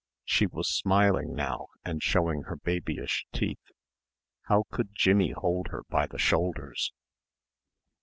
She 0.25 0.47
was 0.47 0.67
smiling 0.67 1.35
now 1.35 1.67
and 1.85 2.01
showing 2.01 2.41
her 2.47 2.55
babyish 2.55 3.27
teeth. 3.31 3.67
How 4.47 4.63
could 4.71 4.89
Jimmie 4.95 5.33
hold 5.37 5.67
her 5.67 5.83
by 5.91 6.07
the 6.07 6.17
shoulders? 6.17 6.91